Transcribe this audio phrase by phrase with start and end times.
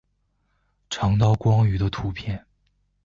[0.89, 2.43] 长刀光鱼的图片